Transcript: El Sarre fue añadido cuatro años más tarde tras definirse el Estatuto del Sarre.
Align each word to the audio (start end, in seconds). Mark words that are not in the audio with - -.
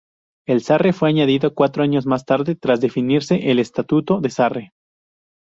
El 0.47 0.63
Sarre 0.63 0.93
fue 0.93 1.09
añadido 1.09 1.53
cuatro 1.53 1.83
años 1.83 2.07
más 2.07 2.25
tarde 2.25 2.55
tras 2.55 2.81
definirse 2.81 3.51
el 3.51 3.59
Estatuto 3.59 4.19
del 4.19 4.31
Sarre. 4.31 4.73